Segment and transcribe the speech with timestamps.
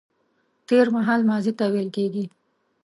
[0.67, 2.25] تېرمهال ماضي ته ويل کيږي